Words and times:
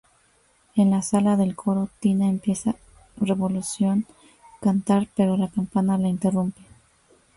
En 0.75 0.89
la 0.89 1.03
sala 1.03 1.37
del 1.37 1.55
coro 1.55 1.87
Tina 1.99 2.27
empieza 2.27 2.73
Revolución 3.17 4.07
cantar 4.59 5.07
pero 5.15 5.37
la 5.37 5.47
campana 5.51 5.99
la 5.99 6.07
interrumpe. 6.07 6.59